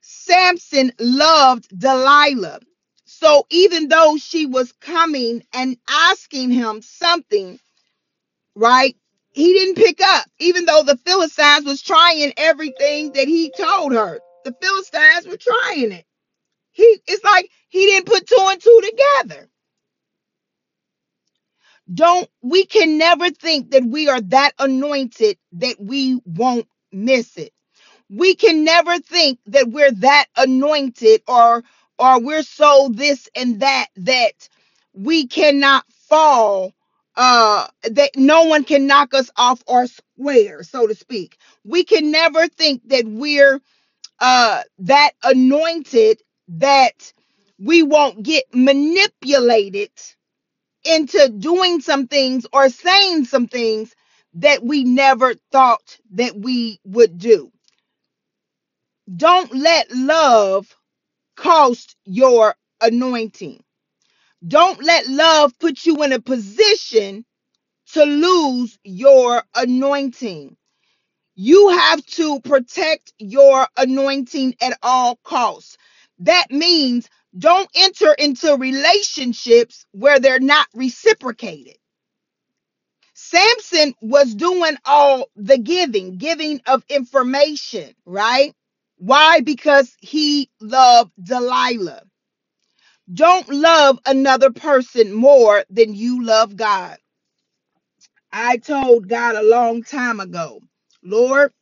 Samson 0.02 0.92
loved 1.00 1.69
Delilah. 1.78 2.61
So 3.07 3.47
even 3.50 3.88
though 3.88 4.16
she 4.19 4.47
was 4.47 4.73
coming 4.81 5.45
and 5.54 5.76
asking 5.90 6.52
him 6.52 6.83
something, 6.83 7.61
right? 8.57 8.97
He 9.33 9.54
didn't 9.54 9.76
pick 9.76 10.00
up, 10.02 10.26
even 10.40 10.66
though 10.66 10.85
the 10.85 10.99
Philistines 10.99 11.66
was 11.66 11.83
trying 11.83 12.35
everything 12.38 13.12
that 13.14 13.28
he 13.28 13.52
told 13.52 13.92
her. 13.95 14.21
The 14.45 14.54
Philistines 14.62 15.26
were 15.28 15.38
trying 15.38 15.92
it. 15.92 16.07
He 16.73 16.99
it's 17.09 17.25
like 17.25 17.50
he 17.71 17.87
didn't 17.87 18.07
put 18.07 18.26
two 18.28 18.38
and 18.40 18.62
two 18.62 18.83
together. 18.85 19.49
Don't 21.92 22.28
we 22.42 22.66
can 22.66 22.98
never 22.98 23.30
think 23.30 23.72
that 23.72 23.84
we 23.84 24.08
are 24.08 24.20
that 24.22 24.52
anointed 24.58 25.38
that 25.54 25.76
we 25.80 26.20
won't 26.26 26.68
miss 26.92 27.36
it. 27.38 27.52
We 28.10 28.34
can 28.36 28.64
never 28.64 28.98
think 29.00 29.40
that 29.46 29.68
we're 29.70 29.92
that 29.92 30.26
anointed 30.36 31.22
or 31.28 31.64
or 31.98 32.20
we're 32.22 32.44
so 32.44 32.90
this 32.92 33.28
and 33.36 33.60
that 33.60 33.88
that 33.96 34.48
we 34.94 35.26
cannot 35.26 35.84
fall 36.08 36.72
uh 37.16 37.66
that 37.84 38.10
no 38.16 38.44
one 38.44 38.64
can 38.64 38.86
knock 38.86 39.14
us 39.14 39.30
off 39.36 39.62
our 39.68 39.86
square 39.88 40.62
so 40.62 40.86
to 40.86 40.94
speak 40.94 41.38
we 41.64 41.84
can 41.84 42.10
never 42.12 42.48
think 42.48 42.82
that 42.88 43.04
we're 43.06 43.60
uh 44.20 44.62
that 44.78 45.12
anointed 45.24 46.22
that 46.48 47.12
we 47.58 47.82
won't 47.82 48.22
get 48.22 48.44
manipulated 48.54 49.90
into 50.84 51.28
doing 51.38 51.80
some 51.80 52.08
things 52.08 52.46
or 52.52 52.68
saying 52.70 53.24
some 53.26 53.48
things 53.48 53.94
that 54.34 54.64
we 54.64 54.84
never 54.84 55.34
thought 55.52 55.98
that 56.12 56.36
we 56.36 56.80
would 56.84 57.18
do 57.18 57.52
don't 59.16 59.54
let 59.54 59.90
love 59.92 60.76
cost 61.36 61.96
your 62.06 62.54
anointing 62.82 63.62
don't 64.46 64.82
let 64.84 65.08
love 65.08 65.58
put 65.60 65.86
you 65.86 66.02
in 66.04 66.12
a 66.12 66.20
position 66.20 67.24
to 67.92 68.04
lose 68.04 68.78
your 68.84 69.42
anointing. 69.54 70.56
You 71.36 71.70
have 71.70 72.04
to 72.06 72.40
protect 72.42 73.12
your 73.18 73.66
anointing 73.76 74.56
at 74.62 74.78
all 74.82 75.18
costs. 75.24 75.78
That 76.23 76.49
means 76.50 77.11
don't 77.38 77.71
enter 77.76 78.14
into 78.14 78.57
relationships 78.57 79.87
where 79.93 80.21
they're 80.21 80.41
not 80.41 80.69
reciprocated. 80.75 81.76
Samson 83.14 83.95
was 84.02 84.35
doing 84.35 84.76
all 84.87 85.29
the 85.37 85.59
giving, 85.59 86.19
giving 86.19 86.62
of 86.67 86.85
information, 86.88 87.95
right? 88.07 88.55
Why? 88.99 89.41
Because 89.43 89.95
he 90.00 90.50
loved 90.61 91.12
Delilah. 91.23 92.02
Don't 93.12 93.49
love 93.50 93.99
another 94.07 94.50
person 94.52 95.12
more 95.14 95.64
than 95.71 95.95
you 95.95 96.25
love 96.25 96.57
God. 96.57 96.99
I 98.33 98.59
told 98.59 99.09
God 99.09 99.37
a 99.37 99.43
long 99.43 99.83
time 99.85 100.21
ago, 100.21 100.61
Lord, 101.02 101.52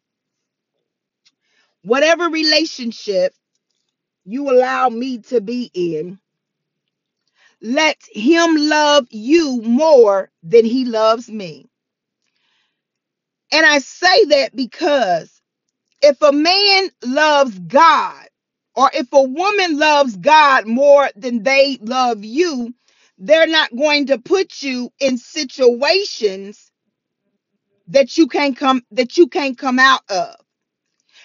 whatever 1.84 2.28
relationship 2.28 3.34
you 4.30 4.50
allow 4.50 4.88
me 4.90 5.18
to 5.20 5.40
be 5.40 5.70
in, 5.74 6.18
let 7.62 7.98
him 8.12 8.56
love 8.56 9.06
you 9.10 9.62
more 9.62 10.30
than 10.42 10.64
he 10.64 10.84
loves 10.86 11.30
me. 11.30 11.68
And 13.52 13.66
I 13.66 13.78
say 13.80 14.26
that 14.26 14.56
because 14.56 15.40
if 16.02 16.20
a 16.22 16.32
man 16.32 16.90
loves 17.04 17.58
God, 17.60 18.26
or 18.76 18.90
if 18.94 19.12
a 19.12 19.22
woman 19.22 19.78
loves 19.78 20.16
God 20.16 20.66
more 20.66 21.10
than 21.16 21.42
they 21.42 21.78
love 21.82 22.24
you, 22.24 22.74
they're 23.18 23.48
not 23.48 23.74
going 23.76 24.06
to 24.06 24.18
put 24.18 24.62
you 24.62 24.90
in 25.00 25.18
situations 25.18 26.70
that 27.88 28.18
you 28.18 28.28
can't 28.28 28.56
come 28.56 28.82
that 28.92 29.16
you 29.18 29.26
can't 29.28 29.58
come 29.58 29.78
out 29.78 30.02
of. 30.10 30.36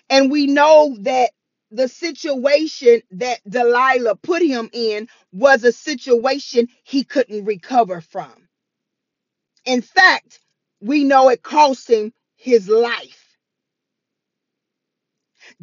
And 0.09 0.31
we 0.31 0.47
know 0.47 0.97
that 1.01 1.31
the 1.75 1.89
situation 1.89 3.01
that 3.13 3.39
Delilah 3.49 4.17
put 4.17 4.43
him 4.43 4.69
in 4.73 5.09
was 5.33 5.63
a 5.65 5.73
situation 5.73 6.69
he 6.83 7.03
couldn't 7.03 7.45
recover 7.45 8.01
from. 8.01 8.49
In 9.65 9.81
fact, 9.81 10.39
we 10.81 11.03
know 11.05 11.29
it 11.29 11.43
cost 11.43 11.89
him 11.89 12.13
his 12.37 12.69
life. 12.69 13.25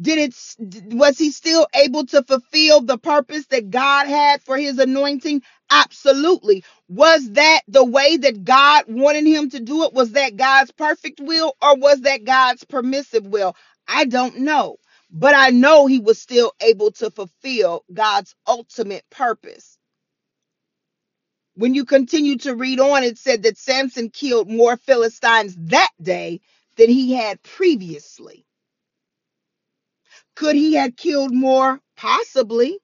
Did 0.01 0.19
it 0.19 0.93
was 0.95 1.17
he 1.17 1.31
still 1.31 1.67
able 1.75 2.05
to 2.07 2.23
fulfill 2.23 2.81
the 2.81 2.99
purpose 2.99 3.47
that 3.47 3.71
God 3.71 4.07
had 4.07 4.43
for 4.43 4.57
his 4.57 4.79
anointing? 4.79 5.41
Absolutely. 5.71 6.63
Was 6.89 7.31
that 7.33 7.61
the 7.67 7.85
way 7.85 8.17
that 8.17 8.43
God 8.45 8.85
wanted 8.89 9.25
him 9.25 9.49
to 9.51 9.59
do 9.59 9.85
it? 9.85 9.93
Was 9.93 10.11
that 10.13 10.37
God's 10.37 10.71
perfect 10.71 11.21
will 11.21 11.55
or 11.61 11.77
was 11.77 12.01
that 12.01 12.25
God's 12.25 12.63
permissive 12.65 13.25
will? 13.27 13.55
I 13.87 14.05
don't 14.05 14.39
know. 14.41 14.77
But 15.13 15.35
I 15.35 15.51
know 15.51 15.87
he 15.87 15.99
was 15.99 16.21
still 16.21 16.53
able 16.61 16.91
to 16.93 17.11
fulfill 17.11 17.85
God's 17.93 18.35
ultimate 18.47 19.05
purpose. 19.11 19.77
When 21.55 21.75
you 21.75 21.85
continue 21.85 22.37
to 22.39 22.55
read 22.55 22.79
on, 22.79 23.03
it 23.03 23.17
said 23.17 23.43
that 23.43 23.57
Samson 23.57 24.09
killed 24.09 24.49
more 24.49 24.77
Philistines 24.77 25.55
that 25.67 25.91
day 26.01 26.41
than 26.77 26.89
he 26.89 27.13
had 27.13 27.43
previously. 27.43 28.45
Could 30.35 30.55
he 30.55 30.75
have 30.75 30.95
killed 30.95 31.33
more? 31.33 31.79
Possibly. 31.97 32.79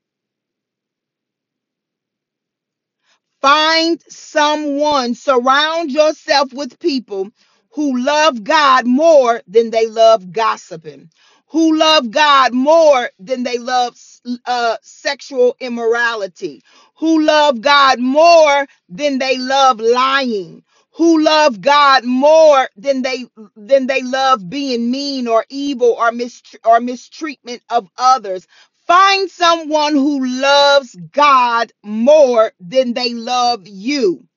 Find 3.41 4.01
someone, 4.09 5.15
surround 5.15 5.91
yourself 5.91 6.53
with 6.53 6.79
people 6.79 7.29
who 7.71 7.99
love 8.03 8.43
God 8.43 8.87
more 8.87 9.41
than 9.47 9.69
they 9.69 9.87
love 9.87 10.31
gossiping, 10.31 11.11
who 11.49 11.77
love 11.77 12.11
God 12.11 12.53
more 12.53 13.09
than 13.19 13.43
they 13.43 13.57
love 13.57 13.97
uh, 14.45 14.77
sexual 14.81 15.55
immorality, 15.59 16.63
who 16.97 17.23
love 17.23 17.61
God 17.61 17.99
more 17.99 18.67
than 18.89 19.19
they 19.19 19.37
love 19.37 19.79
lying, 19.79 20.63
who 20.93 21.23
love 21.23 21.61
God 21.61 22.05
more 22.05 22.69
than 22.77 23.03
they 23.03 23.25
than 23.55 23.87
they 23.87 24.01
love 24.03 24.49
being 24.49 24.91
mean 24.91 25.27
or 25.27 25.45
evil 25.49 25.95
or 25.99 26.11
mis 26.11 26.41
or 26.65 26.81
mistreatment 26.81 27.63
of 27.69 27.89
others? 27.97 28.47
Find 28.87 29.29
someone 29.29 29.93
who 29.93 30.25
loves 30.25 30.95
God 31.11 31.71
more 31.83 32.53
than 32.59 32.93
they 32.93 33.13
love 33.13 33.67
you. 33.67 34.27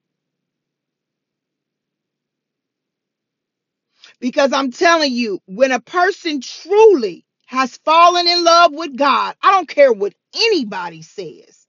Because 4.22 4.54
I'm 4.54 4.72
telling 4.72 5.12
you, 5.14 5.40
when 5.46 5.72
a 5.72 5.80
person 5.80 6.42
truly 6.42 7.26
has 7.48 7.78
fallen 7.78 8.28
in 8.28 8.44
love 8.44 8.72
with 8.74 8.96
God, 8.96 9.36
I 9.42 9.52
don't 9.52 9.68
care 9.68 9.92
what 9.92 10.14
anybody 10.36 11.02
says, 11.02 11.66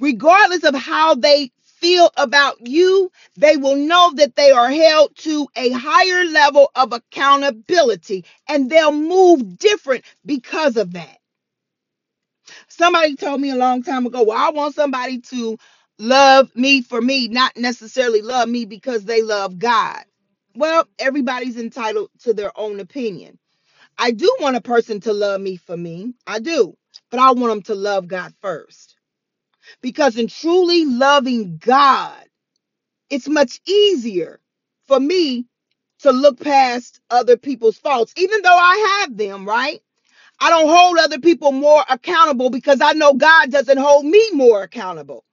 regardless 0.00 0.64
of 0.64 0.74
how 0.74 1.14
they 1.16 1.52
feel 1.62 2.10
about 2.16 2.66
you, 2.66 3.10
they 3.36 3.56
will 3.56 3.76
know 3.76 4.12
that 4.16 4.36
they 4.36 4.50
are 4.52 4.70
held 4.70 5.16
to 5.18 5.48
a 5.56 5.70
higher 5.72 6.24
level 6.26 6.70
of 6.76 6.92
accountability 6.92 8.24
and 8.48 8.70
they'll 8.70 8.92
move 8.92 9.58
different 9.58 10.04
because 10.26 10.76
of 10.76 10.92
that. 10.94 11.18
Somebody 12.68 13.16
told 13.16 13.40
me 13.40 13.50
a 13.50 13.56
long 13.56 13.82
time 13.84 14.06
ago, 14.06 14.24
well, 14.24 14.38
I 14.38 14.50
want 14.50 14.74
somebody 14.76 15.20
to 15.20 15.58
love 15.98 16.54
me 16.56 16.82
for 16.82 17.02
me, 17.02 17.28
not 17.28 17.56
necessarily 17.56 18.22
love 18.22 18.48
me 18.48 18.66
because 18.66 19.04
they 19.06 19.22
love 19.22 19.58
God. 19.58 20.04
Well, 20.56 20.88
everybody's 20.98 21.58
entitled 21.58 22.10
to 22.20 22.34
their 22.34 22.52
own 22.58 22.80
opinion. 22.80 23.38
I 23.98 24.12
do 24.12 24.34
want 24.40 24.56
a 24.56 24.60
person 24.62 25.00
to 25.02 25.12
love 25.12 25.40
me 25.40 25.56
for 25.56 25.76
me. 25.76 26.14
I 26.26 26.40
do. 26.40 26.76
But 27.10 27.20
I 27.20 27.32
want 27.32 27.52
them 27.52 27.62
to 27.64 27.74
love 27.74 28.08
God 28.08 28.34
first. 28.42 28.96
Because 29.82 30.18
in 30.18 30.28
truly 30.28 30.84
loving 30.86 31.58
God, 31.58 32.24
it's 33.10 33.28
much 33.28 33.60
easier 33.66 34.40
for 34.88 35.00
me 35.00 35.46
to 36.00 36.12
look 36.12 36.40
past 36.40 37.00
other 37.10 37.36
people's 37.36 37.78
faults, 37.78 38.12
even 38.16 38.42
though 38.42 38.56
I 38.56 39.00
have 39.00 39.16
them, 39.16 39.46
right? 39.46 39.80
I 40.40 40.50
don't 40.50 40.68
hold 40.68 40.98
other 40.98 41.20
people 41.20 41.52
more 41.52 41.84
accountable 41.88 42.50
because 42.50 42.80
I 42.82 42.92
know 42.92 43.14
God 43.14 43.50
doesn't 43.50 43.78
hold 43.78 44.04
me 44.06 44.22
more 44.32 44.62
accountable. 44.62 45.24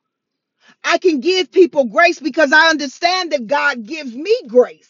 I 0.84 1.00
can 1.00 1.22
give 1.22 1.52
people 1.52 1.86
grace 1.86 2.20
because 2.20 2.54
I 2.54 2.70
understand 2.70 3.34
that 3.34 3.48
God 3.48 3.86
gives 3.86 4.16
me 4.16 4.36
grace. 4.48 4.90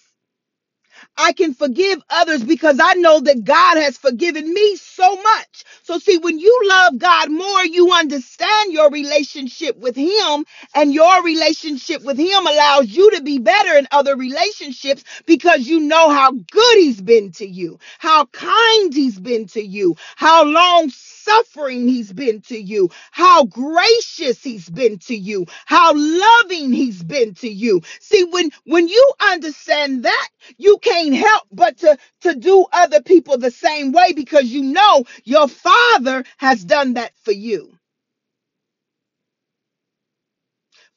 I 1.17 1.33
can 1.33 1.53
forgive 1.53 2.01
others 2.09 2.43
because 2.43 2.79
I 2.81 2.95
know 2.95 3.21
that 3.21 3.43
God 3.45 3.77
has 3.77 3.97
forgiven 3.97 4.53
me 4.53 4.75
so 4.77 5.15
much. 5.21 5.65
So, 5.83 5.99
see, 5.99 6.17
when 6.19 6.39
you 6.39 6.61
love 6.67 6.99
God 6.99 7.31
more, 7.31 7.65
you 7.65 7.91
understand 7.93 8.73
your 8.73 8.91
relationship 8.91 9.77
with 9.77 9.95
Him, 9.95 10.45
and 10.75 10.93
your 10.93 11.23
relationship 11.23 12.03
with 12.03 12.17
Him 12.19 12.47
allows 12.47 12.89
you 12.89 13.11
to 13.11 13.23
be 13.23 13.39
better 13.39 13.77
in 13.77 13.87
other 13.91 14.17
relationships 14.17 15.03
because 15.27 15.67
you 15.67 15.79
know 15.81 16.09
how 16.09 16.31
good 16.31 16.77
He's 16.77 17.01
been 17.01 17.31
to 17.33 17.47
you, 17.47 17.79
how 17.99 18.25
kind 18.27 18.93
He's 18.93 19.19
been 19.19 19.47
to 19.49 19.61
you, 19.63 19.95
how 20.17 20.45
long 20.45 20.89
suffering 20.91 21.87
he's 21.87 22.11
been 22.13 22.41
to 22.41 22.57
you, 22.59 22.89
how 23.11 23.45
gracious 23.45 24.43
he's 24.43 24.69
been 24.69 24.97
to 24.99 25.15
you, 25.15 25.45
how 25.65 25.93
loving 25.95 26.73
he's 26.73 27.03
been 27.03 27.33
to 27.35 27.49
you. 27.49 27.81
See, 27.99 28.23
when 28.25 28.51
when 28.65 28.87
you 28.87 29.13
understand 29.21 30.03
that, 30.03 30.29
you 30.57 30.77
can't 30.93 31.15
help 31.15 31.43
but 31.51 31.77
to 31.79 31.97
to 32.21 32.35
do 32.35 32.65
other 32.73 33.01
people 33.01 33.37
the 33.37 33.51
same 33.51 33.93
way 33.93 34.13
because 34.13 34.45
you 34.45 34.63
know 34.63 35.05
your 35.25 35.47
father 35.49 36.25
has 36.37 36.65
done 36.65 36.95
that 36.95 37.13
for 37.23 37.33
you. 37.33 37.77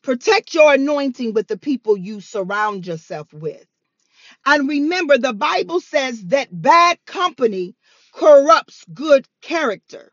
Protect 0.03 0.55
your 0.55 0.75
anointing 0.75 1.35
with 1.35 1.49
the 1.49 1.59
people 1.59 1.97
you 1.97 2.21
surround 2.21 2.87
yourself 2.87 3.33
with. 3.33 3.67
And 4.47 4.69
remember, 4.69 5.19
the 5.19 5.35
Bible 5.35 5.81
says 5.81 6.23
that 6.27 6.49
bad 6.51 6.99
company 7.07 7.77
corrupts 8.15 8.85
good 8.95 9.27
character. 9.43 10.13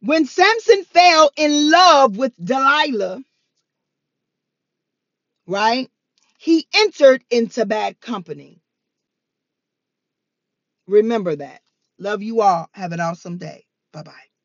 When 0.00 0.26
Samson 0.26 0.84
fell 0.84 1.30
in 1.36 1.70
love 1.70 2.16
with 2.18 2.32
Delilah, 2.42 3.22
right? 5.46 5.90
He 6.38 6.68
entered 6.74 7.24
into 7.30 7.66
bad 7.66 8.00
company. 8.00 8.62
Remember 10.88 11.36
that. 11.36 11.62
Love 11.98 12.22
you 12.22 12.42
all. 12.42 12.68
Have 12.74 12.92
an 12.92 13.00
awesome 13.00 13.38
day. 13.38 13.64
Bye 13.92 14.04
bye. 14.04 14.35